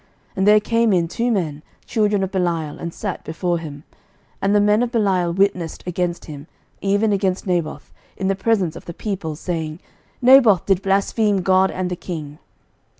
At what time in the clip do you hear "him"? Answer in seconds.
3.59-3.83, 6.25-6.47